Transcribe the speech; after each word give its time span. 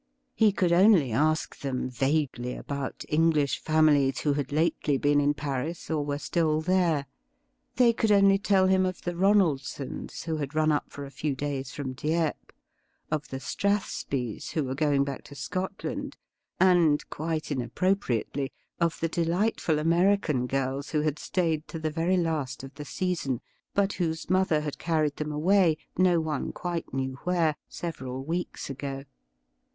He 0.33 0.51
could 0.51 0.71
only 0.73 1.11
ask 1.11 1.59
them 1.59 1.87
vaguely 1.87 2.55
about 2.55 3.05
English 3.07 3.61
famihes 3.63 4.21
who 4.21 4.33
had 4.33 4.51
lately 4.51 4.97
been 4.97 5.21
in 5.21 5.35
Paris 5.35 5.91
or 5.91 6.03
were 6.03 6.17
stiU 6.17 6.65
there. 6.65 7.05
They 7.75 7.93
could 7.93 8.11
only 8.11 8.39
tell 8.39 8.65
him 8.65 8.83
of 8.83 9.03
the 9.03 9.13
Ronaldsons, 9.13 10.23
who 10.23 10.37
had 10.37 10.55
run 10.55 10.71
up 10.71 10.91
for 10.91 11.05
a 11.05 11.11
few 11.11 11.35
days 11.35 11.71
from 11.71 11.93
Dieppe; 11.93 12.51
of 13.11 13.27
the 13.29 13.37
Strathsbys, 13.37 14.53
who 14.53 14.63
were 14.63 14.73
going 14.73 15.03
back 15.03 15.23
to 15.25 15.35
Scotland; 15.35 16.17
and, 16.59 17.07
quite 17.11 17.51
inappropriately, 17.51 18.51
of 18.79 18.99
the 19.01 19.07
delightful 19.07 19.77
American 19.77 20.47
girls 20.47 20.89
who 20.89 21.01
had 21.01 21.19
stayed 21.19 21.67
to 21.67 21.77
the 21.77 21.91
very 21.91 22.17
last 22.17 22.63
of 22.63 22.73
the 22.73 22.85
season, 22.85 23.39
but 23.75 23.93
whose 23.93 24.31
mother 24.31 24.61
had 24.61 24.79
carried 24.79 25.17
them 25.17 25.31
away, 25.31 25.77
no 25.95 26.19
one 26.19 26.51
quite 26.51 26.91
knew 26.91 27.19
where, 27.23 27.55
several 27.69 28.25
weeks 28.25 28.67
ago. 28.67 29.03